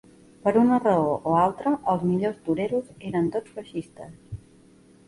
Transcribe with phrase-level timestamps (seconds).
[0.45, 4.21] Per una raó o altra, els millors toreros eren tots feixistes.